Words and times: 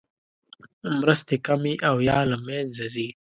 مرستې 0.99 1.35
کمې 1.45 1.73
او 1.87 1.95
یا 2.09 2.19
له 2.29 2.37
مینځه 2.45 2.85
ځي. 2.93 3.07